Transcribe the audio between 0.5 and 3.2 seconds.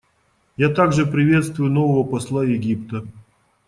Я также приветствую нового посла Египта.